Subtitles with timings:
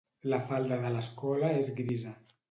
[0.31, 2.15] La falda de l'escola és grisa.